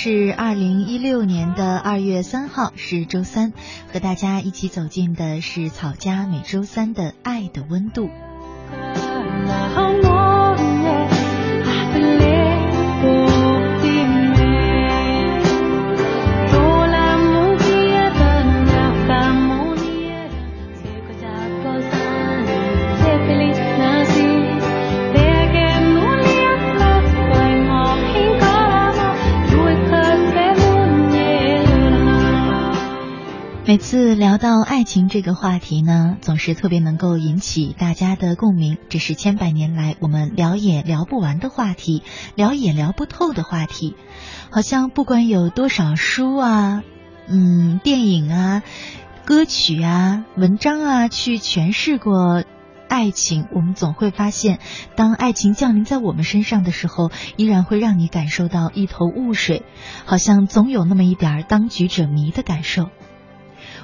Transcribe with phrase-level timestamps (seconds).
[0.00, 3.52] 是二零一六年的二月三号，是周三，
[3.92, 8.08] 和大家一起走进的是草家每周三的爱的温度。
[33.68, 38.78] 每次聊到爱情这个话题呢，总是特别能够引起大家的共鸣。
[38.88, 42.02] 这是千百年来我们聊也聊不完的话题，
[42.34, 43.94] 聊也聊不透的话题。
[44.50, 46.82] 好像不管有多少书啊、
[47.26, 48.62] 嗯、电影啊、
[49.26, 52.44] 歌曲啊、文章啊去诠释过
[52.88, 54.60] 爱情，我们总会发现，
[54.96, 59.62] 当爱情降临在我们身上的时候，依然会让你感受到一头雾水，
[60.06, 62.88] 好像总有那么一点当局者迷的感受。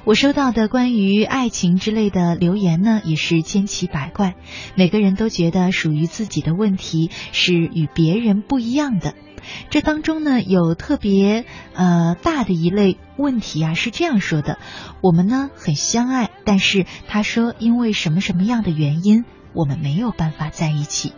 [0.07, 4.35] 我收到的关于爱情之类的留言呢，也是千奇百怪。
[4.75, 9.15] 每个人都觉得属于自己的问题是与别人不一样的。
[9.71, 14.59] 这当中呢，有特别呃大的一类问题啊，是这样说的：
[15.01, 21.15] 我们呢很相爱，但是他说因为什么什么样的原因，我们没有办法在一起。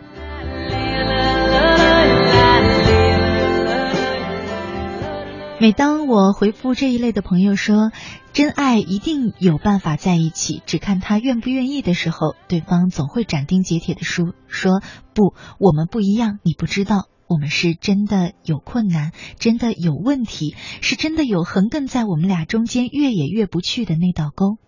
[5.59, 7.91] 每当我回复这一类的朋友说
[8.35, 14.83] “真爱一定有办法在一起，只看他愿不愿意”的时候，对方总会斩钉截铁的说：“说
[15.15, 24.59] 不，我们不一样，你不知道，我们是真的有困难，真的有问题，是真的有横亘在我们俩中间越也越不去的那道沟。”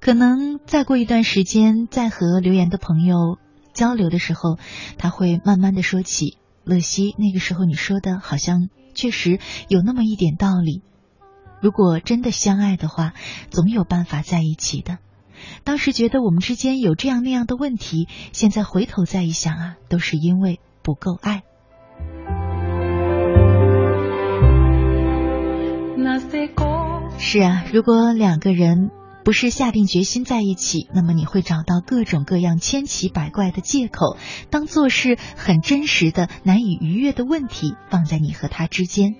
[0.00, 3.38] 可能再过一段时间，再和留言的朋友
[3.74, 4.58] 交流的时候，
[4.96, 8.70] 他会慢慢的说起乐西，那个时候你说的好像。
[8.96, 10.82] 确实有那么一点道理。
[11.60, 13.12] 如果真的相爱的话，
[13.50, 14.98] 总有办法在一起的。
[15.62, 21.44] 当时觉得我们之间有这样那样的问题，现在回头再一想啊，都是因为不够爱。
[27.18, 28.90] 是啊，如果两个人
[29.26, 34.16] 不是下定决心在一起，那么你会找到各种各样千奇百怪的借口，
[34.50, 39.16] 当做是很真实的、难以逾越的问题放在你和他之间。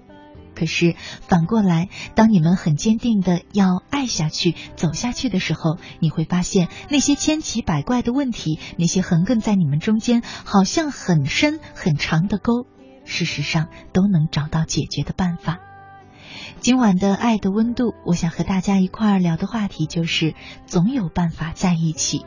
[0.54, 12.68] 可是反过来，当你们很坚定的要爱下去、走下去的时候，你会发现那些千奇百怪的问题，那些横亘在你们中间好像很深很长的沟，
[13.04, 15.58] 事实上都能找到解决的办法。
[16.66, 20.34] 今晚的爱的温度，我想和大家一块儿聊的话题就是，
[20.66, 22.26] 总有办法在一起。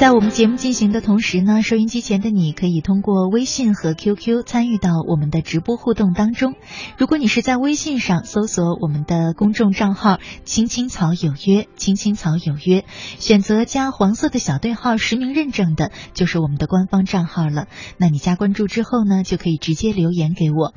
[0.00, 6.54] 在我们节目进行的同时呢，收音机前的你可以通过微信和 QQ 参与到我们的直播互动当中。
[6.96, 12.86] 如果你是在微信上搜索我们的公众账号“青青草有约”，“青青草有约”，
[13.20, 17.68] 选择加黄色的小对号实名认证的，就是我们的官方账号了。
[17.98, 20.72] 那你加关注之后呢，就可以直接留言给我。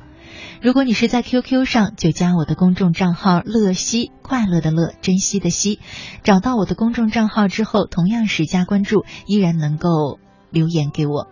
[0.60, 5.78] 如果你是在 QQ 上，就加我的公众账号“乐西”，快乐的乐，珍惜的惜。
[6.22, 10.18] 找到我的公众账号之后，同样是加关注，依然能够
[10.50, 11.28] 留言给我。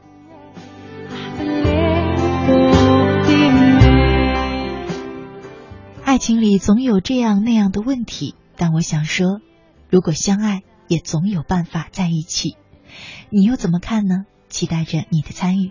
[6.04, 9.40] 爱情里总有这样那样的问题，但我想说，
[9.88, 12.56] 如果相爱，也总有办法在一起。
[13.30, 14.26] 你又怎么看呢？
[14.50, 15.70] 期待着你的参与。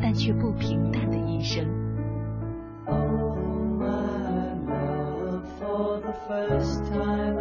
[0.00, 1.80] 但却不平淡的一生。
[6.30, 7.39] 华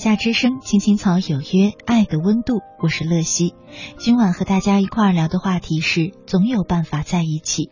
[0.00, 3.54] 夏之声，青青草有约，爱的温度，我是乐西。
[3.98, 7.70] 今晚和大家一块儿聊的话题是总有办法在一起。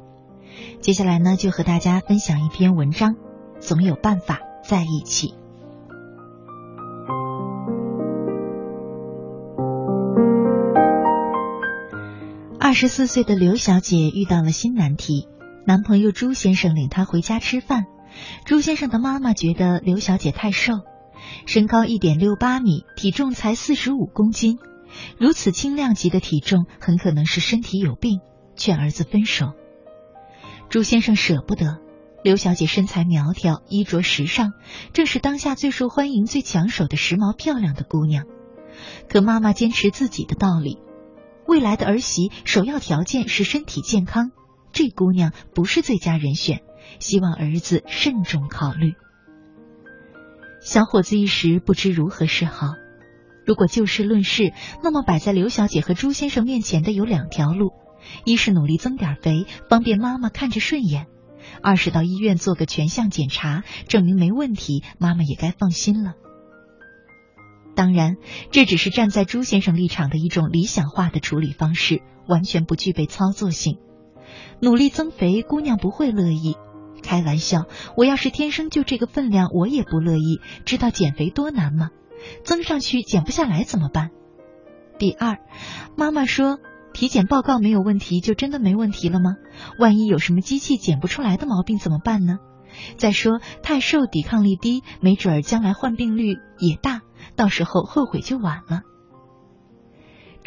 [0.83, 3.15] 接下来呢，就和大家分享一篇文章，
[3.61, 5.33] 总有办法在一起。
[12.61, 15.29] 二十四岁的刘小姐遇到了新难题，
[15.65, 17.87] 男朋友朱先生领她回家吃饭，
[18.45, 20.75] 朱先生的妈妈觉得刘小姐太瘦。
[21.47, 24.59] 身高一点六八米，体重才四十五公斤，
[25.19, 28.21] 如此轻量级的体重，很可能是身体有病。
[28.57, 29.53] 劝儿子分手。
[30.69, 31.79] 朱先生舍不得。
[32.25, 34.53] 刘小姐身材苗条，衣着时尚，
[34.93, 38.25] 正是当下最受欢迎、最抢手的时髦漂亮的姑娘。
[39.09, 40.79] 可妈妈坚持自己的道理，
[41.47, 44.33] 未来的儿媳首要条件是身体健康，
[44.73, 46.63] 这姑娘不是最佳人选，
[46.99, 48.95] 希望儿子慎重考虑。
[50.61, 52.75] 小伙子一时不知如何是好。
[53.47, 54.53] 如果就事论事，
[54.83, 57.73] 那么摆在刘小姐和朱先生面前的有两条路：
[58.25, 61.07] 一是努力增点肥，方便妈妈看着顺眼；
[61.63, 66.13] 二是到医院做个全项检查，证明没问题，妈妈也该放心了。
[67.75, 68.17] 当然，
[68.51, 73.79] 这只是站在朱先生立场的一种理想化的处理方式，完全不具备操作性。
[74.61, 76.57] 努力增肥，姑娘不会乐意。
[77.03, 77.67] 开玩笑，
[77.97, 80.41] 我要是天生就这个分量，我也不乐意。
[80.65, 81.91] 知道减肥多难吗？
[82.45, 84.11] 增上去减不下来怎么办？
[84.99, 85.39] 第二，
[85.97, 86.59] 妈妈说
[86.93, 89.37] 体检报告没有问题，就真的没问题了吗？
[89.79, 92.39] 万一有什么机器检不出来的毛病怎么办呢？
[92.97, 97.03] 再说太瘦，抵抗力低，没准儿将来患病率也大，
[97.37, 98.83] 到时候后悔就晚了。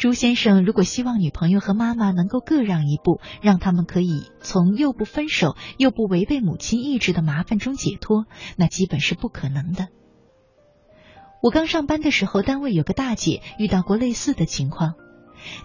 [0.02, 8.26] 朱先生如果希望女朋友和妈妈能够各让一步，让他们可以从又不分手又不违背母亲意志的麻烦中解脱，
[8.56, 9.90] 那基本是不可能的。
[11.40, 14.94] 我刚上班的时候，单位有个大姐遇到过类似的情况。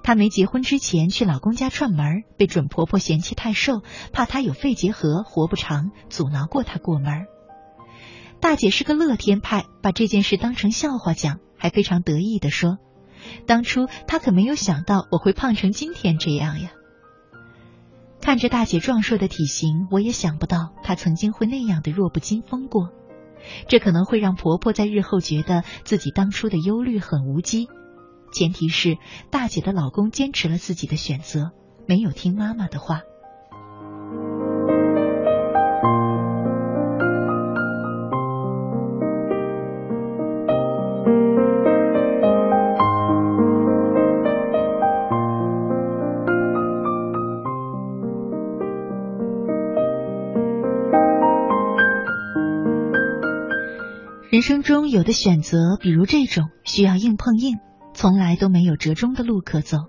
[0.03, 3.81] 她没结婚之前去老公家串门，被准婆婆嫌弃太瘦，
[4.13, 7.25] 怕她有肺结核活不长，阻挠过她过门。
[8.39, 12.77] 大姐是个乐天派，把这件事当成笑话讲，还非常得意的说。
[13.45, 16.71] 当初他可没有想到我会胖成今天这样呀！
[18.21, 22.89] 看着大姐壮硕的体型，我也想不到她曾经会那样的弱不禁风过。
[23.67, 27.67] 这可能会让婆婆在日后觉得自己当初的忧虑很无稽。
[28.33, 28.97] 前提是
[29.29, 31.51] 大姐的老公坚持了自己的选择，
[31.87, 33.01] 没有听妈妈的话。
[54.37, 57.57] 人生中有的选择，比如这种需要硬碰硬，
[57.95, 59.79] 从来都没有折中的路可走。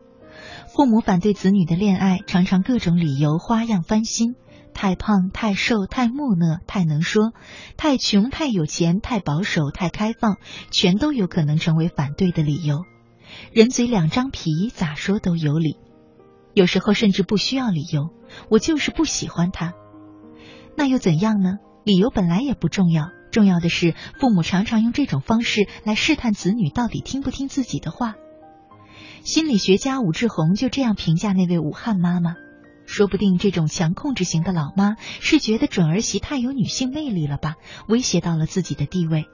[0.74, 4.36] 父母反对子女的恋爱，常常各种理由花样翻新：
[4.72, 7.34] 太胖、太瘦、太木讷、太能说、
[7.76, 10.38] 太穷、太有钱、太保守、太开放，
[10.70, 12.84] 全都有可能成为反对的理由。
[13.52, 15.76] 人嘴两张皮，咋说都有理。
[16.54, 18.14] 有时候甚至不需要理由，
[18.48, 19.74] 我就是不喜欢他，
[20.74, 21.58] 那又怎样呢？
[21.84, 23.10] 理由本来也不重要。
[23.38, 28.16] 重要的是，父母常常用这种方式来试探子女到底听不听自己的话。
[29.22, 32.34] 心理学家武志红就这样评价那位武汉妈妈：
[32.84, 37.54] 说不定这种强控制型的老妈是觉得准儿媳太有女性魅力了吧，
[37.86, 39.26] 威胁到了自己的地位。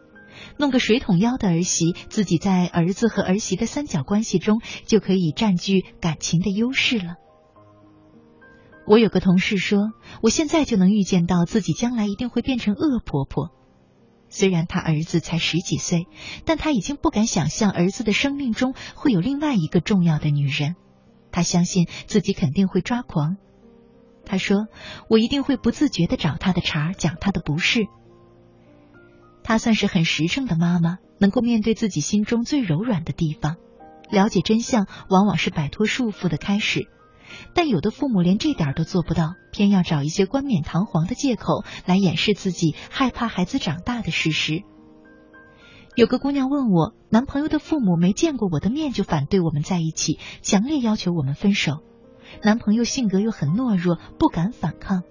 [0.59, 7.15] 弄个水桶腰的儿媳，自己在儿子和儿媳的三角关系中就可以占据感情的优势了。
[8.87, 9.93] 我有个同事说，
[10.23, 13.51] 我现在就能预见到自己将来一定会变成恶婆婆。
[14.35, 16.09] 虽然他儿子才十几岁，
[16.45, 20.75] 但他已经不敢想象儿子的生命中会有另外一个重要的女人。
[21.31, 23.37] 他相信自己肯定会抓狂。
[24.27, 24.67] 他说
[25.09, 27.87] ：“我一定会不自觉的找他的茬，讲他的不是。”
[29.45, 33.55] 他算是很实诚的妈妈，能够面对自己心中最柔软的地方。
[34.11, 36.89] 了解真相，往往是摆脱束缚的开始。
[37.55, 44.63] 但有的父母连这点都做不到，偏要找一些冠冕堂皇的借口来掩饰自己害怕孩子长大的事实。
[45.95, 51.85] 有个姑娘问我，男朋友的父母没见过我的面就反对我们在一起，强烈要求我们分手。
[52.43, 55.03] 男朋友性格又很懦弱，不敢反抗。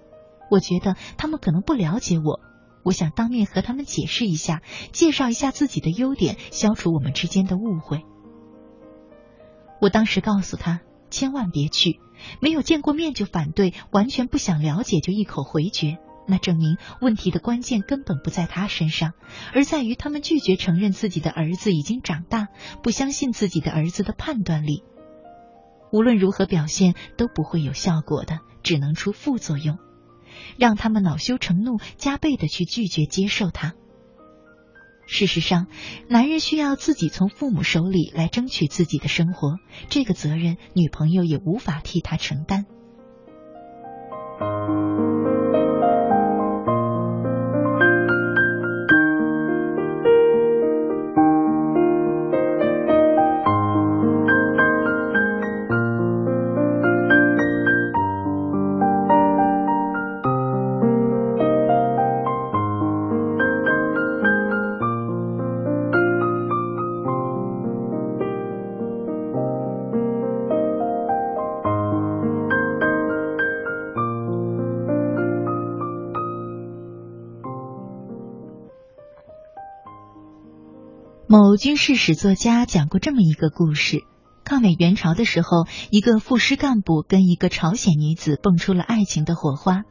[0.50, 2.38] 我觉得他们可能不了解我，
[2.82, 4.60] 我想当面和他们解释一下，
[4.92, 8.02] 介绍一下自己的优点，消除我们之间的误会。
[9.80, 11.98] 我当时告诉他，千万别去，
[12.40, 15.98] 没有见过面就反对，完全不想了解就一口回绝。
[16.26, 19.12] 那证明问题的关键根本不在他身上，
[19.52, 22.48] 而在于他们拒绝承认自己的儿子已经长大，
[22.82, 24.82] 不相信自己的儿子的判断力。
[25.92, 29.78] 无论如何表现都不会有效果的，只能出副作用，
[30.58, 33.74] 让他们恼羞成怒，加倍的去拒绝接受他。
[35.06, 35.66] 事实上，
[36.08, 39.58] 男人需要自己从父母手里来争取自己的生活，
[39.88, 42.66] 这个责任女朋友也无法替他承担。
[81.36, 84.04] 某军事史作家讲过这么一个故事：
[84.44, 89.82] 抗美援朝的时候，一个副师干部跟一个朝鲜女子蹦出了爱情的火花，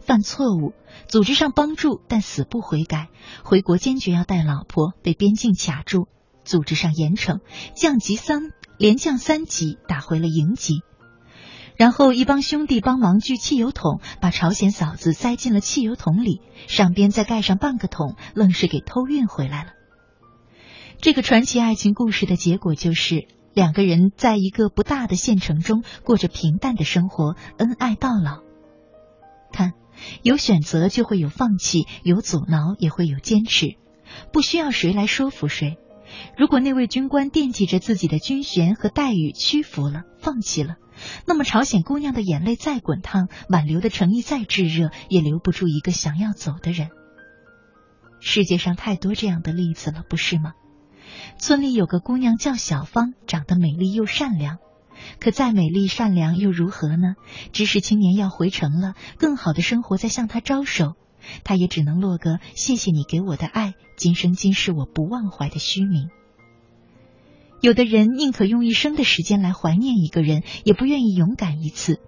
[0.00, 0.72] 犯错误，
[1.06, 3.10] 组织上帮助，但死不悔改，
[3.44, 6.08] 回国坚决要带老婆，被边境卡住，
[6.46, 7.40] 组织上严惩，
[7.74, 8.40] 降级三
[8.78, 10.80] 连降三级，打回了营级。
[11.76, 19.72] 然后一帮兄弟帮忙锯汽油桶，把朝鲜嫂子塞进了汽油桶里，上边再盖上半个桶，愣是给偷运回来了。
[20.98, 28.42] 这个传奇爱情故事的结果就是，两个人在一个不大的县城中过着平淡的生活，恩爱到老。
[29.52, 29.74] 看，
[30.22, 33.76] 有选择就会有放弃，有阻挠也会有坚持，
[34.32, 35.76] 不需要谁来说服谁。
[36.36, 40.76] 如果那位军官惦记着自己的军衔和待遇，屈服了，放弃了，
[41.26, 46.88] 那么朝鲜姑娘的眼泪再滚烫，挽留的诚意再炙热，也留不住一个想要走的人。
[48.20, 50.52] 世界上太多这样的例子了，不是吗？
[51.38, 54.58] 村里有个姑娘叫小芳，长得美丽又善良。
[55.20, 57.14] 可再美丽善良又如何呢？
[57.52, 60.94] 知识青年要回城了，更好的生活在向她招手，
[61.44, 66.08] 她也只能落个谢谢你给我的爱，今生今世我不忘怀的虚名。
[67.60, 72.00] 有的人宁可用一生的时间来怀念一个人，也不愿意勇敢一次。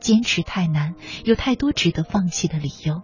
[0.00, 0.94] 坚持太难，
[1.24, 3.02] 有太多值得放弃的理由。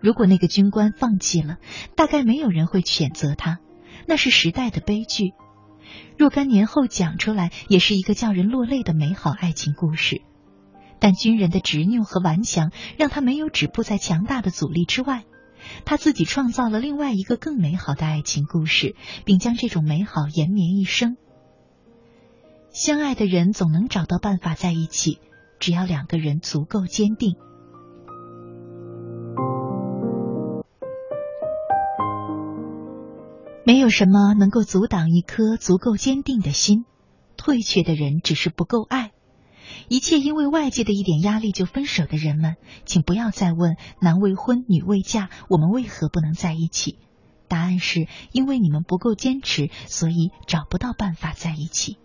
[0.00, 1.58] 如果那个军官放弃了，
[1.94, 3.60] 大概没有人会选择他。
[4.08, 5.34] 那是时代的悲剧，
[6.16, 10.22] 若干年后讲出来，也是一个叫人落泪的美好爱情故事。
[10.98, 15.24] 但军人的执拗和顽强，让他没有止步在强大的阻力之外，
[15.84, 18.96] 他自己创造了另外一个更美好的爱情故事，
[19.26, 21.18] 并将这种美好延绵一生。
[22.72, 25.20] 相爱的人总能找到办法在一起，
[25.60, 27.36] 只要两个人足够坚定。
[33.68, 36.86] 没有什么能够阻挡一颗足够坚定的心，
[37.36, 39.12] 退却的人只是不够爱。
[39.88, 42.56] 一切因为外界的一点压力就分手的人们，
[42.86, 46.96] 请不要再问男未婚女未嫁，我们为何不能在一起？
[47.46, 51.98] 答案是因为你们不够坚持，所以找不到办法在一起。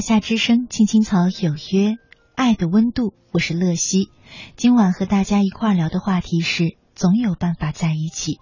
[0.00, 1.98] 华夏之声，青青草有约，
[2.34, 4.08] 爱的温度，我是乐西。
[4.56, 8.38] 今晚和大家一块聊的话题是总有办法在一起。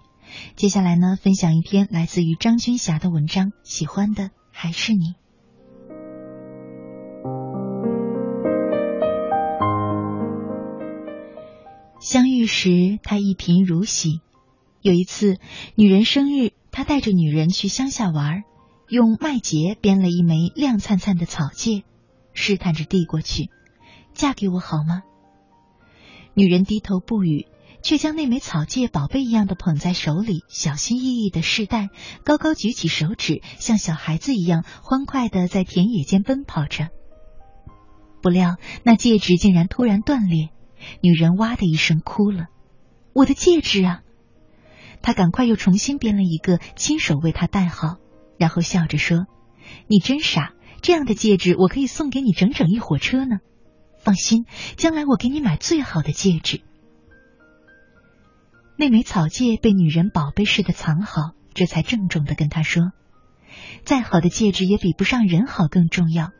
[0.55, 5.15] 接下来呢，分享一篇来自于张君霞的文章，喜欢的还是你。
[11.99, 14.21] 相遇时，他一贫如洗。
[14.81, 15.35] 有一次，
[15.75, 18.43] 女人生日，他带着女人去乡下玩，
[18.89, 21.83] 用麦秸编了一枚亮灿灿的草戒，
[22.33, 23.49] 试探着递过去
[24.13, 25.03] ：“嫁给我好吗？”
[26.33, 27.45] 女人低头不语，
[27.83, 31.89] 却将那枚草戒宝贝一样的捧在手里，小心翼翼的试戴，
[32.23, 36.89] 高高举起手指，像小孩子一样欢快的在田野间奔跑着。
[38.23, 40.49] 不料，那戒指竟然突然断裂，
[41.01, 42.47] 女人哇的一声哭了。
[43.13, 44.01] 我的戒指啊！
[45.03, 47.97] 她赶快又重新编了一个，亲手为他戴好，
[48.39, 49.27] 然后笑着说
[49.87, 53.39] ：“你真傻，这样的戒指我可以送给你整整一火车呢。
[53.97, 54.45] 放心，
[54.77, 56.61] 将来我给你买最好的戒指。”
[58.77, 62.93] 那枚草戒被女人宝贝似的藏好，这才郑重的跟他说
[63.83, 66.31] ：“再好的戒指也比不上人好，更重要。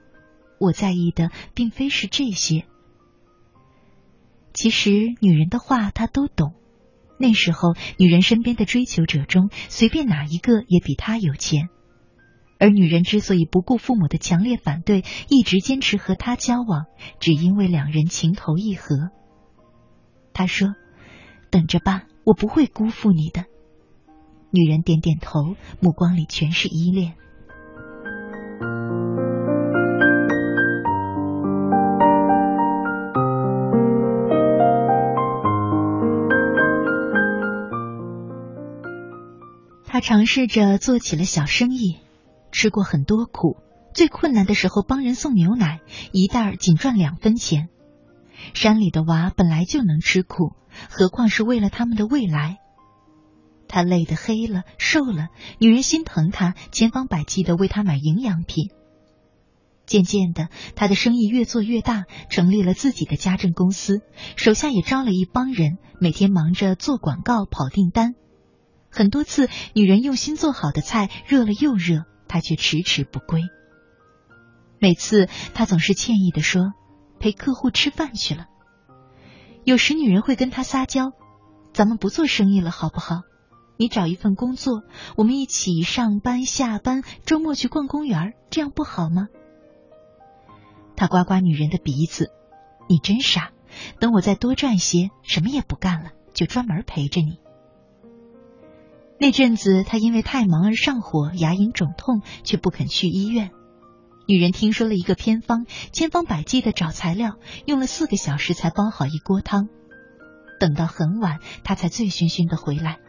[0.57, 2.63] 我在意的并非是这些。
[4.53, 6.53] 其实女人的话他都懂。
[7.17, 11.67] 那时候，女人身边的追求者中，随便哪一个也比他有钱。
[12.59, 16.85] 而女人之所以不顾父母的强烈反对，一直坚持和他交往，
[17.19, 19.09] 只因为两人情投意合。
[20.33, 20.75] 他说
[21.49, 23.45] ：“等着吧。”我不会辜负你的，
[24.51, 27.15] 女人点点头，目光里全是依恋。
[39.85, 41.97] 他尝试着做起了小生意，
[42.51, 43.57] 吃过很多苦，
[43.93, 45.79] 最困难的时候帮人送牛奶，
[46.11, 47.69] 一袋仅赚两分钱。
[48.53, 50.53] 山里的娃本来就能吃苦，
[50.89, 52.57] 何况是为了他们的未来。
[53.67, 55.27] 他累得黑了，瘦了，
[55.59, 58.71] 女人心疼他，千方百计的为他买营养品。
[59.85, 64.01] 渐渐的，他的生意越做越大，成立了自己的家政公司，
[64.35, 68.13] 手下也招了一帮人，每天忙着做广告、跑订单。
[68.89, 73.41] 很多次，女人用心做好的菜热了又热，他却迟迟不归。
[74.79, 76.71] 每次，他总是歉意的说。
[77.19, 78.47] 陪客户吃饭去了。
[79.65, 81.11] 有时女人会跟他撒娇
[81.75, 83.23] ：“咱们不做生意了，好不好？
[83.75, 84.83] 你找一份工作，
[85.17, 89.27] 我们一起上班下班，周末去逛公园，这样不好吗？”
[90.95, 92.31] 他刮刮女人的鼻子
[92.87, 93.51] ：“你真傻！
[93.99, 97.37] 等我再多赚些，什么也不干了，就专门陪着你。”
[99.21, 103.51] 那阵子，他因为太忙而上火，牙龈肿痛，却不肯去医院。
[104.27, 109.67] 女人听说了一个偏方，千方百计的找材料，用了四个小时才煲好一锅汤。
[110.57, 112.99] 等到很晚，他才醉醺醺的回来。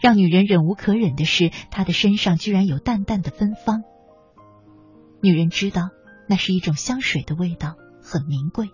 [0.00, 3.82] 让女人忍无可忍的是，他的身上居然有淡淡的芬芳。
[5.20, 5.90] 女人知道
[6.28, 8.70] 那是一种香水的味道，很名贵。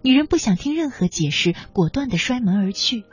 [0.00, 3.04] 女人不想听任何解释，果断的摔门而去。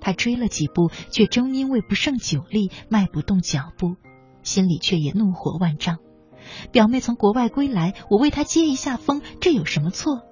[0.00, 3.96] 他追了几步，却终因为不胜酒力，迈不动脚步，
[4.42, 5.98] 心里却也怒火万丈。
[6.72, 10.22] 表妹从国外归来，我为她接一下风，这有什么错？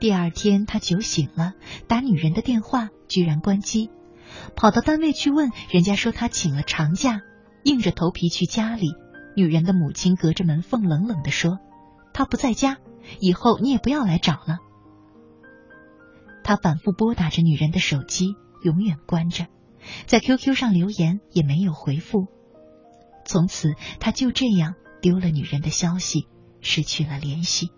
[0.00, 1.52] 第二天，他酒醒了，
[1.86, 3.90] 打女人的电话，居然关机，
[4.56, 7.20] 跑到单位去问，人家说他请了长假，
[7.62, 8.88] 硬着头皮去家里。
[9.36, 11.58] 女人的母亲隔着门缝冷冷的说
[12.12, 12.78] ：“他不在家，
[13.20, 14.58] 以后你也不要来找了。”
[16.44, 19.46] 他反复拨打着女人的手机，永远关着，
[20.06, 22.26] 在 QQ 上留言也没有回复。
[23.24, 26.26] 从此，他就这样丢了女人的消息，
[26.60, 27.70] 失去了联系。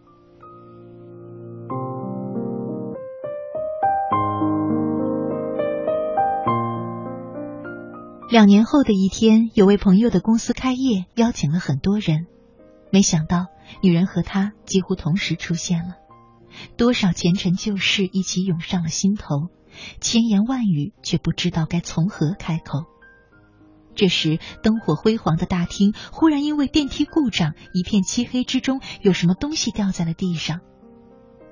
[8.30, 12.26] 两年后的一天，有位朋友的公司开业，邀请了很多人。
[12.90, 13.46] 没想到，
[13.80, 15.94] 女人和他几乎同时出现了，
[16.76, 19.48] 多少前尘旧事一起涌上了心头，
[20.00, 22.84] 千言万语却不知道该从何开口。
[23.94, 30.60] 这时，灯火辉煌的大厅忽然因为电梯故障，一片漆黑之中，有什么东西掉在了地上。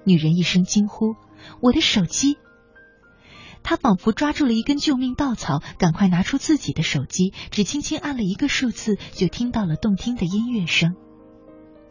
[0.04, 1.14] 女人一声惊呼
[1.62, 2.38] ：“我的手机！”
[3.62, 10.96] 她仿佛抓住了一根救命稻草，赶快拿出自己的手机，只轻轻按了一个数字，就听到了动听的音乐声。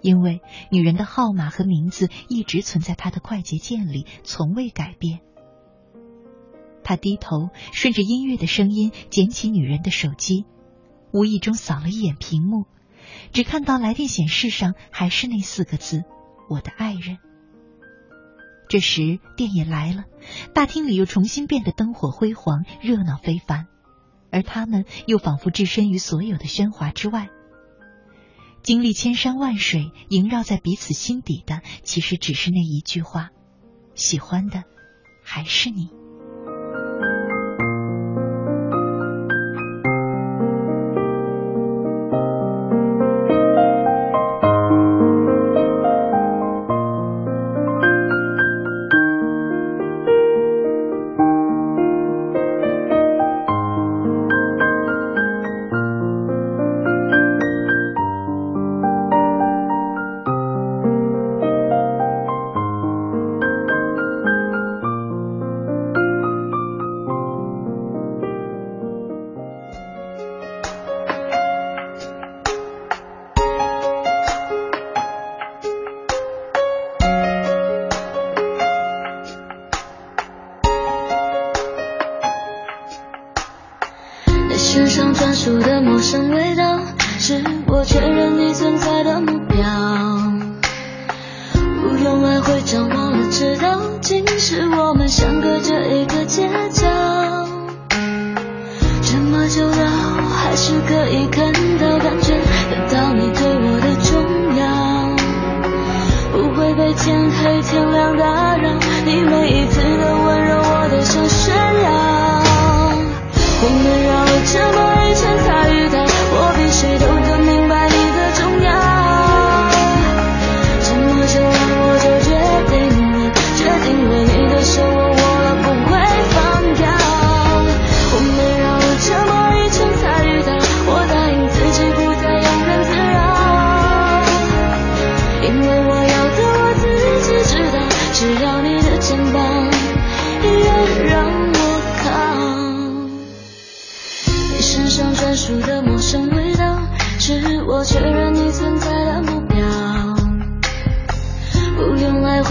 [0.02, 5.20] 因为女人的号码和名字一直存在她的快捷键里，从未改变。
[6.84, 10.46] 他低头，顺着音乐的声音捡起女人的手机，
[11.14, 12.66] 无意中扫了一眼屏幕，
[13.32, 16.04] 只看到来电显示上还是那四个字
[16.50, 17.20] ：“我的爱人。”
[18.68, 20.06] 这时电也来了，
[20.54, 23.68] 大厅里又重新变得灯火辉煌，热闹非凡，
[24.32, 27.30] 而他们又仿佛置身于所有的喧哗之外。
[28.63, 33.30] 经历千山万水，萦绕在彼此心底的，其实只是那一句话
[33.95, 34.63] ：“喜欢的
[35.24, 35.89] 还是你。”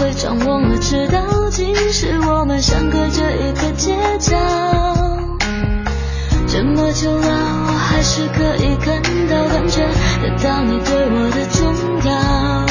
[0.01, 1.19] 会张望了，知道
[1.51, 4.35] 竟是我们相隔着一个街角。
[6.47, 7.27] 这么久了，
[7.67, 9.81] 我还是可以看到、感觉
[10.23, 11.61] 得到你对我的重
[12.03, 12.65] 要，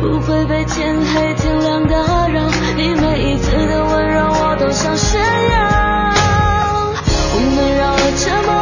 [0.00, 2.48] 不会被天黑天亮打扰。
[2.76, 5.58] 你每一次的温柔，我都想炫耀。
[7.34, 8.61] 我们绕了这么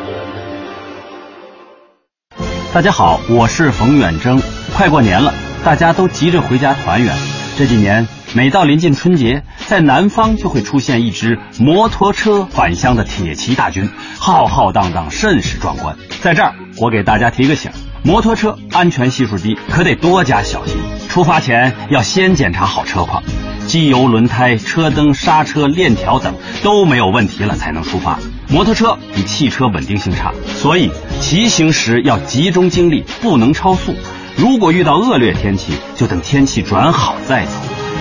[2.73, 4.41] 大家好，我是冯远征。
[4.73, 7.13] 快过年了，大家都急着回家团圆。
[7.57, 15.97] 这几年，每到临近春节，在南方就会出现一支摩托车返乡的铁骑大军，浩浩荡荡，甚是壮观。
[16.21, 17.69] 在这儿，我给大家提个醒：
[18.03, 20.77] 摩托车安全系数低，可得多加小心。
[21.09, 23.21] 出发前要先检查好车况，
[23.67, 28.17] 机油、轮胎、车灯、刹车、链条等都没有问题了才能出发。
[28.51, 33.95] 摩托车比汽车稳定性差，所以骑行时要集中精力，不能超速。
[34.35, 37.53] 如果遇到恶劣天气，就等天气转好再走。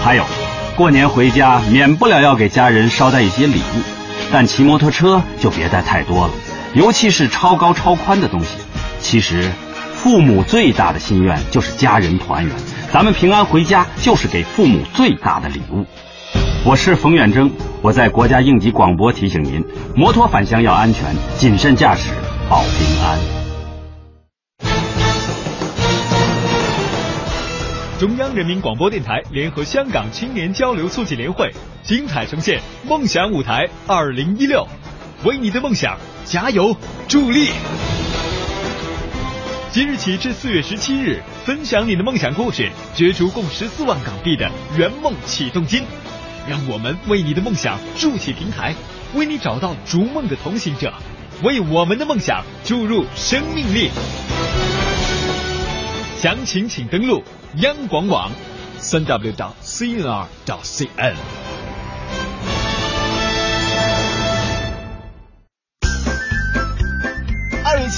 [0.02, 0.24] 还有，
[0.74, 3.82] 过年回家免不了要给家人捎带一些礼物，
[4.32, 6.32] 但骑摩托车就别带太多了，
[6.74, 8.48] 尤其是超高超宽的东西。
[9.00, 9.52] 其实，
[9.94, 12.52] 父母最大的心愿就是家人团圆，
[12.92, 15.86] 咱们平安回家就是给父母最大的礼物。
[16.62, 19.64] 我是冯远征，我在国家应急广播提醒您：
[19.96, 22.10] 摩托返乡要安全，谨慎驾驶
[22.50, 23.18] 保平安。
[27.98, 31.50] 中央人民广播电台联合香港青年交流促进联会，
[31.82, 34.68] 精彩呈现《梦想舞台二零一六》，
[35.26, 35.96] 为你的梦想
[36.26, 36.76] 加油
[37.08, 37.48] 助力。
[39.70, 45.84] 即日起至四月十七日，分享你的梦想故事，角逐共十四万港币的圆梦启动金。
[46.50, 48.74] 让我们为你的梦想筑起平台，
[49.14, 50.92] 为你找到逐梦的同行者，
[51.44, 53.88] 为我们的梦想注入生命力。
[56.20, 57.22] 详情请登录
[57.58, 58.32] 央广网，
[58.78, 61.14] 三 w 到 cnr 到 cn。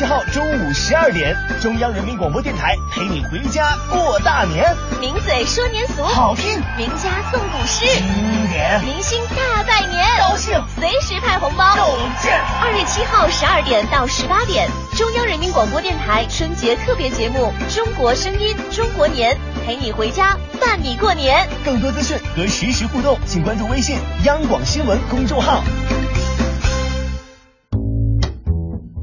[0.02, 12.32] 七号中午十二点，中央人民广播电台陪你回家过大年，名嘴说年俗，好听；名家诵古诗，经典；明星大拜年，高兴；随时派红包，有劲。
[12.60, 21.48] 二月七号十二点到十八点，中央人民广播电台春节特别节目《中国声音中国年》，陪你回家，伴你过年。
[21.64, 25.62] 更多资讯和实时互动，请关注微信央广新闻公众号。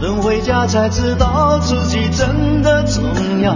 [0.00, 3.02] 能回家才知道自己真的重
[3.42, 3.52] 要，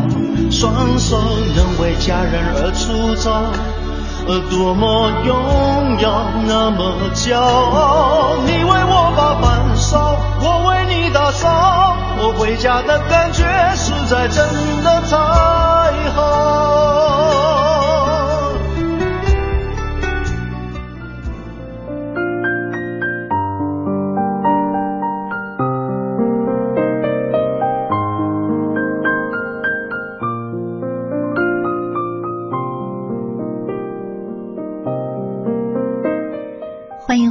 [0.51, 1.17] 双手
[1.55, 3.45] 能为家人而粗糙，
[4.27, 8.35] 而多么荣耀，那么骄傲。
[8.45, 13.45] 你为我把饭烧，我为你打扫，我回家的感觉
[13.77, 14.45] 实在真
[14.83, 15.17] 的太
[16.17, 17.12] 好。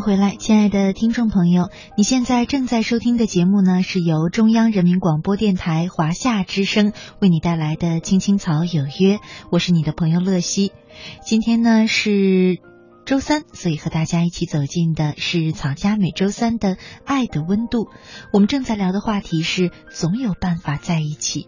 [0.01, 9.17] 回来，亲爱的听众朋友，你现在正在收听的节目呢，是由中央人民广播电台华夏之声为你带来的《青青草有约》，
[9.51, 10.71] 我是你的朋友乐西。
[11.23, 12.57] 今天呢是
[13.05, 17.85] 周三，所以和大家一起走进的是草家每周三的《爱的温度》。
[18.33, 21.47] 我们正在聊的话题是总有办法在一起。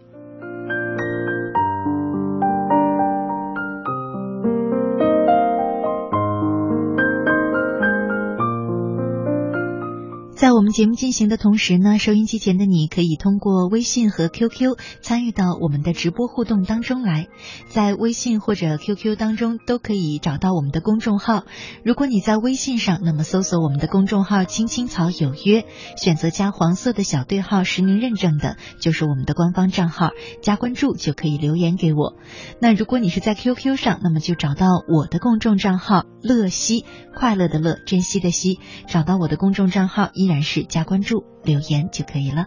[10.54, 17.26] 我们节目进行的同时呢，收音机前的你可以通过微信和 QQ 参与到我们的直播互动当中来。
[17.68, 21.42] 在微信或者 QQ 当中都可以找到我们的公众号。
[21.84, 25.66] 如果你在微信上，那么搜索我们的公众号“青青草有约”，
[26.00, 32.14] 选择加黄色的小对号实名认证的，就是我们的官方账号，加关注就可以留言给我。
[32.60, 42.46] 那如果你是在 QQ 上，那么就找到我的公众账号“乐西”，快乐的乐，珍惜的惜，找到我的公众账号依然是加关注、留言就可以了。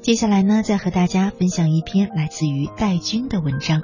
[0.00, 3.82] 接下来呢，再和大家分享一篇来自于戴军的文章。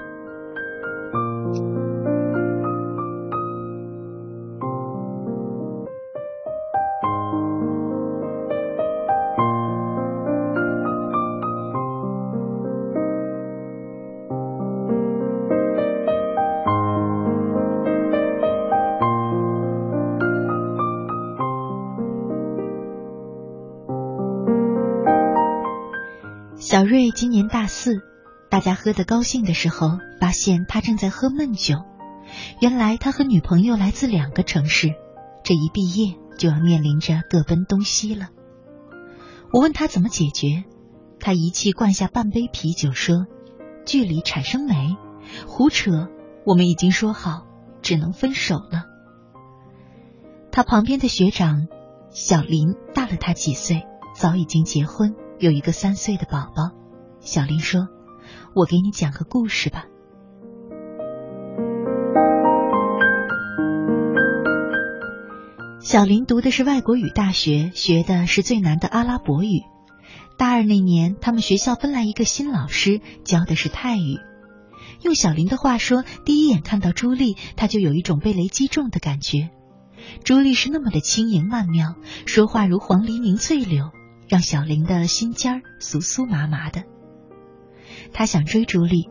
[27.20, 28.00] 今年大四，
[28.48, 31.74] 大家喝得高兴的时候，发现他正在喝闷酒。
[32.60, 34.94] 原来他和女朋友来自两个城市，
[35.42, 38.28] 这一毕业就要面临着各奔东西了。
[39.52, 40.62] 我问他怎么解决，
[41.18, 43.26] 他一气灌下半杯啤酒，说
[43.84, 44.96] ：“距离产生美，
[45.48, 46.06] 胡扯！
[46.46, 47.48] 我们已经说好，
[47.82, 48.84] 只能分手了。”
[50.52, 51.66] 他旁边的学长
[52.10, 55.16] 小林大了他几岁，早已经结婚。
[55.40, 56.78] 有一个三岁的宝宝，
[57.20, 57.88] 小林说
[58.54, 59.84] ：“我给你讲个故事吧。”
[65.80, 69.62] 小林读的是外国语大学，学的是最难的阿拉伯语。
[70.36, 74.18] 大二那年，他们学校分来一个新老师，教的是泰语。
[75.02, 79.50] 用小林的话说，第一眼看到朱莉，他就有一种被雷击中的感觉。
[80.24, 81.94] 朱莉是那么的轻盈曼妙，
[82.26, 83.90] 说话如黄鹂鸣翠柳，
[84.28, 86.84] 让小林的心尖儿酥酥麻麻的。
[88.12, 89.08] 他想追朱莉，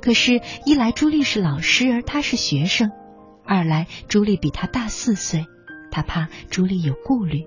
[0.00, 2.88] 可是，一来朱莉是老师，而他是学生；
[3.44, 5.46] 二来朱莉比他大四岁，
[5.90, 7.46] 他怕朱莉有顾虑。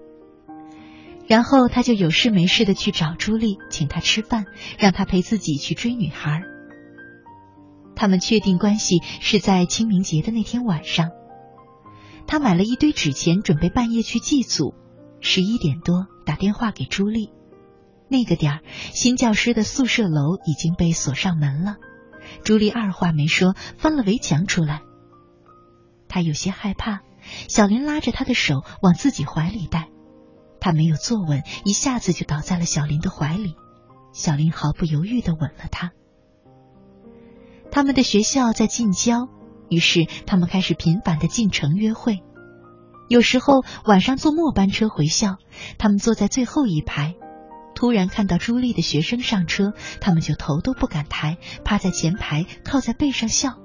[1.25, 4.45] 然后他就有事没事的去找朱莉，请她吃饭，
[4.77, 6.41] 让她陪自己去追女孩。
[7.95, 11.11] 他们确定关系是在清明节的那天晚上。
[12.27, 14.73] 他买了一堆纸钱，准备半夜去祭祖。
[15.21, 17.29] 十一点多打电话给朱莉，
[18.14, 18.59] 那个点儿
[18.93, 21.78] 新教师的宿舍楼已经被锁上门了。
[22.43, 24.82] 朱莉二话没说，翻了围墙出来。
[26.07, 26.99] 他有些害怕，
[27.47, 29.89] 小林拉着他的手往自己怀里带，
[30.59, 33.55] 他没有坐稳，一下子就倒在了小林的怀里。
[34.11, 35.91] 小林毫不犹豫的吻了他。
[37.72, 39.28] 他们的学校在近郊。
[39.70, 42.20] 于是他们开始频繁的进城约会，
[43.09, 45.38] 有时候晚上坐末班车回校，
[45.80, 47.16] 他们坐在最后一排，
[47.84, 53.57] 突然看到朱莉的学生上车，他们就头都不敢抬，趴在前排靠在背上笑。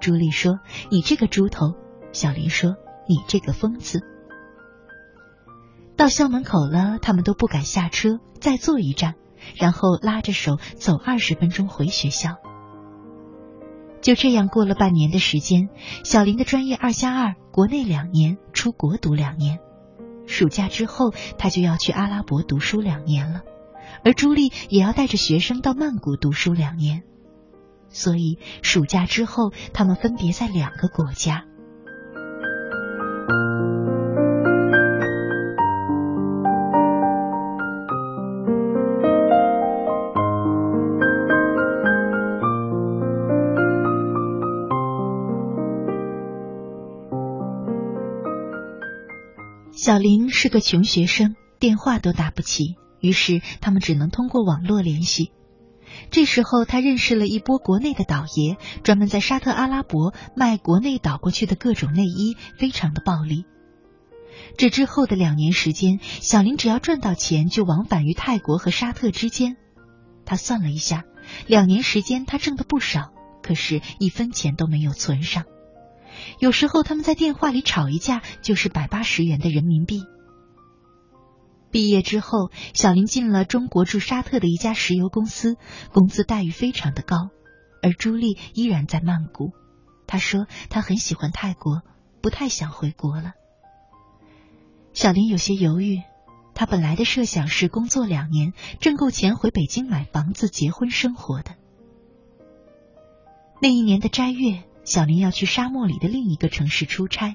[0.00, 0.58] 朱莉说
[0.90, 1.74] ：“你这个猪头。”
[2.10, 2.74] 小林说
[3.08, 4.00] ：“你这个疯子。”
[5.96, 9.14] 到校门口了，他们都不敢下车，再坐一站，
[9.54, 12.38] 然后拉着手走二十分钟回学校。
[14.00, 15.68] 就这样过了半年的时间，
[16.02, 19.60] 小林的专业二加二，国内两年，出国读两年。
[20.28, 23.42] 暑假之后，他就要去阿拉伯读书两年了，
[24.04, 27.02] 而朱莉也要带着学生到曼谷读书两年。
[27.88, 31.44] 所以，暑假之后，他们分别在两个国家。
[49.78, 55.30] 小林是个穷学生，电话都打不起，于是他们只能通过网络联系。
[56.10, 63.44] 这时候，他认识了一波国内的倒爷，专门在沙特阿拉伯卖国内倒过去的各种内衣，非常的暴利。
[64.56, 69.56] 这之后的两年时间，小林只要赚到钱，就往返于泰国和沙特之间。
[70.24, 71.04] 他算了一下，
[71.46, 73.12] 两年时间他挣的不少，
[73.44, 75.44] 可是一分钱都没有存上。
[76.38, 80.02] 有时候他们在电话里吵一架，就是百八十元的人民币。
[81.70, 85.56] 毕业之后，小林进了中国驻沙特的一家石油公司，
[85.92, 87.28] 工资待遇非常的高。
[87.82, 89.52] 而朱莉依然在曼谷，
[90.06, 91.82] 她说她很喜欢泰国，
[92.22, 93.32] 不太想回国了。
[94.94, 96.02] 小林有些犹豫，
[96.54, 101.54] 他本来的设想是工作两年，挣够钱回北京买房子、结婚生活的。
[103.60, 104.64] 那一年的斋月。
[104.88, 107.34] 小林要去沙漠里的另一个城市出差，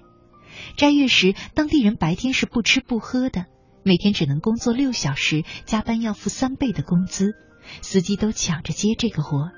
[0.76, 3.46] 斋月时，当地人白天是不吃不喝的，
[3.84, 7.36] 每天只能工作六小时，加班要付三倍的工资，
[7.84, 9.52] 司机都抢着接这个活。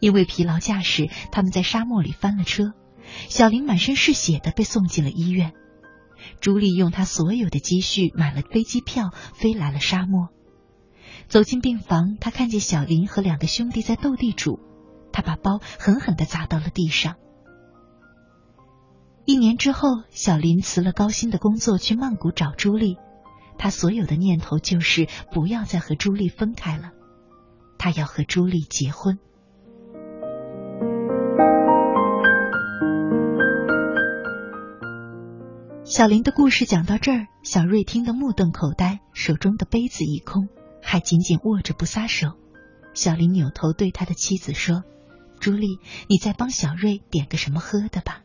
[0.00, 2.72] 因为疲劳驾驶，他们在沙漠里翻了车，
[3.28, 5.52] 小林满身是血的被送进了医院。
[6.40, 10.30] 朱莉用她所有的积蓄买了飞机票，飞来了沙漠。
[11.28, 14.58] 走进病房，他看见小林和两个兄弟在斗地主。
[15.12, 17.16] 他把包狠狠的砸到了地上。
[19.24, 22.96] 一年之后，小林辞了高薪的工作，去曼谷找朱莉。
[23.56, 26.90] 他所有的念头就是不要再和朱莉分开了，
[27.78, 29.20] 他要和朱莉结婚。
[35.84, 40.48] 小林的故事讲到这儿，小瑞听得目瞪口呆，手中的杯子一空，
[40.82, 42.32] 还紧紧握着不撒手。
[42.94, 44.82] 小林扭头对他的妻子说。
[45.42, 48.22] 朱莉，你再帮小瑞点个什么喝的吧。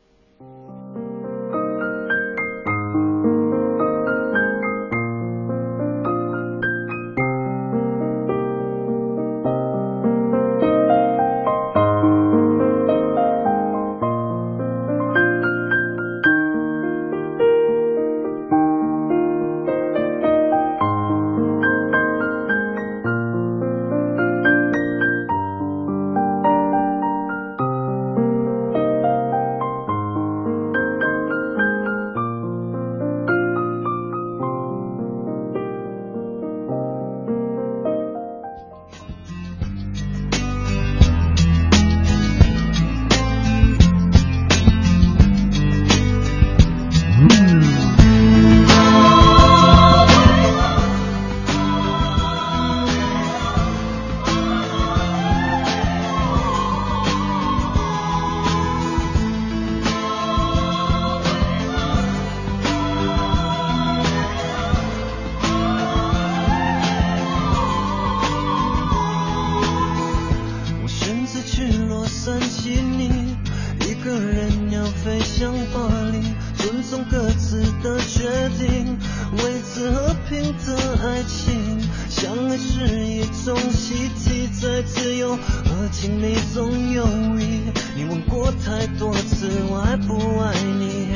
[86.53, 87.05] 总有
[87.39, 87.61] 意。
[87.95, 91.15] 你问过太多次，我爱不爱你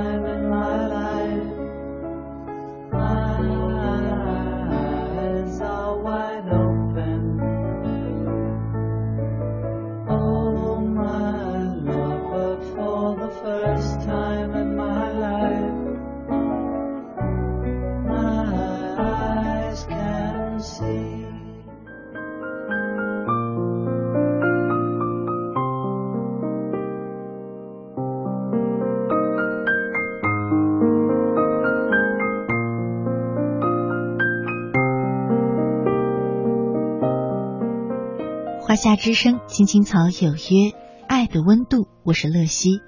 [38.81, 40.71] 夏之声，青青草有约，
[41.07, 42.81] 爱的温度，我是乐西。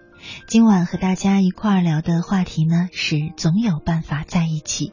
[0.48, 4.92] 今晚和大家一块儿聊的话题呢是总有办法在一起。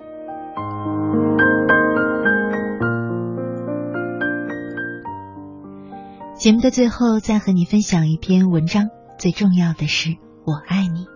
[6.37, 8.91] 节目的最后，再和你分享一篇文章。
[9.19, 11.07] 最重要的是，我爱你。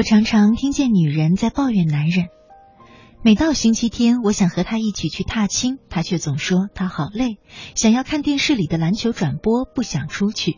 [0.00, 2.28] 我常常听见女人在抱怨男人。
[3.22, 7.36] 每到星期天，我想和他一起去踏青，他却总说他好累，
[7.74, 10.56] 想要看电视里的篮球转播，不想出去。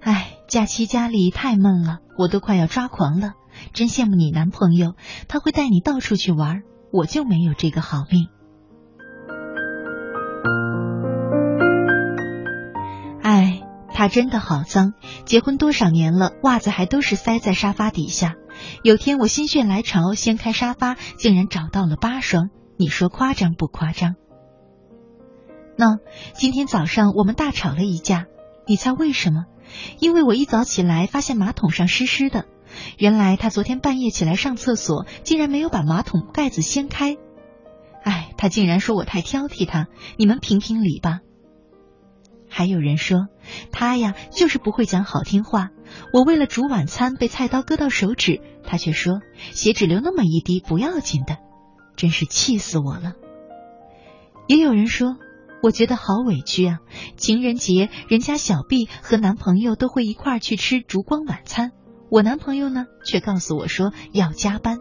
[0.00, 3.34] 唉，假期家里太闷了，我都快要抓狂了。
[3.74, 4.94] 真羡慕你男朋友，
[5.28, 8.28] 他会带你到处去玩，我就没有这个好命。
[13.98, 14.92] 他真的好脏，
[15.24, 18.36] 结婚多少年了，袜子还都是塞在沙发底下。
[18.84, 24.14] 有天我心血来潮，掀开沙发，竟然找到了八双，你说夸张不夸张？
[25.76, 25.98] 那
[26.32, 28.26] 今天早上我们大吵了一架，
[28.68, 29.46] 你猜为什么？
[29.98, 32.44] 因为我一早起来发现马桶上湿湿的，
[32.98, 37.16] 原来他昨天半夜起来上厕所，竟然没有把马桶盖子掀开。
[38.04, 41.18] 哎，他竟然说我太挑剔他，你们评评理吧。
[42.48, 43.28] 还有人说
[43.72, 45.70] 他呀，就是不会讲好听话。
[46.12, 49.20] 我为了煮晚餐被菜刀割到手指，他却说
[49.52, 51.38] 血只流那么一滴不要紧的，
[51.96, 53.14] 真是气死我了。
[54.46, 55.16] 也有人说。
[55.60, 56.78] 我觉得好委屈啊！
[57.16, 61.72] 情人节，人家小毕和男朋友都会一块儿去吃烛光晚餐，
[62.12, 64.78] 我男朋友呢，却告诉我说要加班。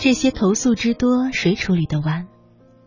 [0.00, 2.28] 这些投诉之多，谁处理得完？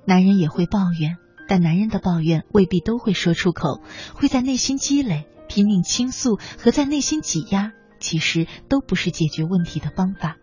[0.05, 1.17] 男人也会抱怨，
[1.49, 3.81] 但男人的抱怨未必都会说出口，
[4.13, 7.73] 会在内心积累，拼命倾诉和在内心挤压。
[7.99, 10.37] 其实都不是解决问题的方法。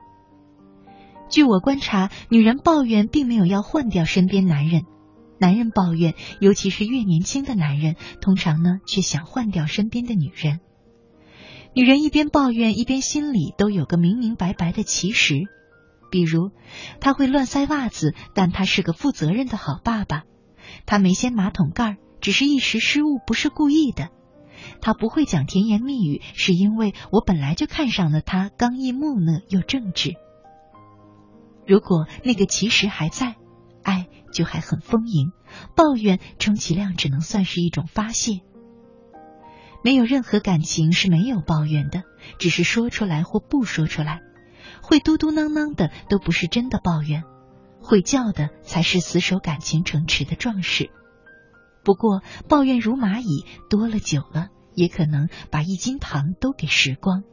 [1.30, 4.82] 据我观察，女人抱怨并没有要换掉身边男人，
[5.40, 10.60] 男人抱怨，尤其是越年轻的男人，通常呢却想换掉身边的女人。
[11.74, 15.34] 女人一边抱怨，一边心里都有个明明白白的其实，
[16.10, 16.50] 比如
[17.00, 20.22] 他会乱塞袜子，但他是个负责任的好爸爸；
[20.86, 24.08] 他没掀马桶盖，只是一时失误，不是故意的。
[24.80, 30.14] 他不会讲甜言蜜语，是因为我本来就看上了他，刚毅木讷又正直。
[31.66, 33.36] 如果那个其实还在，
[33.82, 35.32] 爱就还很丰盈，
[35.76, 38.40] 抱怨充其量只能算是一种发泄。
[39.84, 42.02] 没有任何感情是没有抱怨的，
[42.38, 44.22] 只是说出来或不说出来。
[44.88, 47.24] 会嘟嘟囔囔的都不是真的抱怨，
[47.80, 50.90] 会叫的才是死守感情城池的壮士。
[51.84, 54.48] 不过抱怨如蚂蚁，多了久了。
[54.74, 57.24] 也可能把一斤糖都给食光。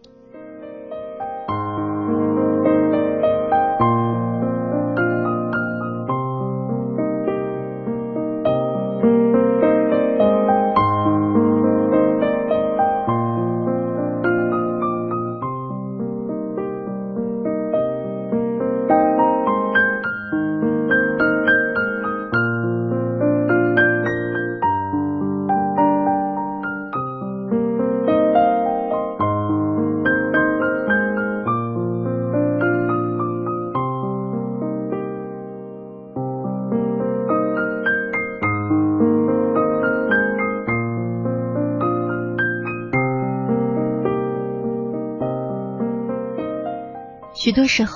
[47.55, 47.93] 多时候，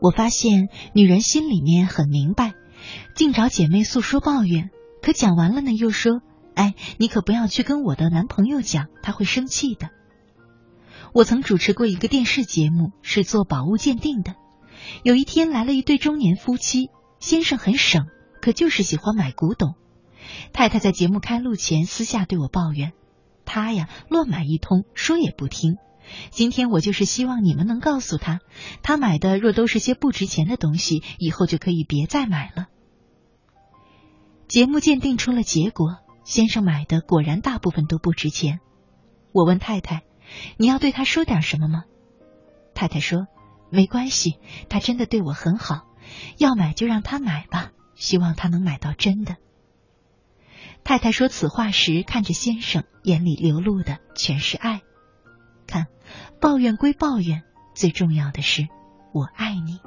[0.00, 2.54] 我发现女人心里面很明白，
[3.14, 4.70] 净找姐妹诉说抱怨，
[5.02, 6.22] 可讲完了呢，又说
[6.56, 9.90] ：“哎，你可不要去跟我的男朋友讲，他会生气的。”
[11.12, 14.34] 我曾主持过一个电视节目，是做宝物鉴定的。
[15.02, 16.88] 有一天来了一对中年夫妻，
[17.20, 18.06] 先生很省，
[18.40, 19.74] 可就是喜欢买古董。
[20.54, 22.92] 太太在节目开录前私下对我抱怨，
[23.44, 25.76] 他呀乱买一通，说也不听。
[26.30, 28.40] 今天我就是希望你们能告诉他，
[28.82, 32.68] 他买的若都是些不值钱的东西，以后就可以别再买了。
[34.48, 38.60] 节目鉴定出了结果，先生买的果然大部分都不值钱。
[39.32, 40.02] 我问太太
[40.58, 41.84] ：“你要对他说点什么吗？”
[42.74, 43.26] 太太说
[43.70, 44.36] ：“没关系，
[44.68, 45.86] 他真的对我很好，
[46.36, 49.36] 要买就让他买吧，希望他能买到真的。”
[50.84, 54.82] 太太说此话时，看着先生，眼里流露的全是爱。
[55.72, 55.86] 看，
[56.38, 57.42] 抱怨归抱怨，
[57.74, 58.68] 最重要的是，
[59.12, 59.80] 我爱你。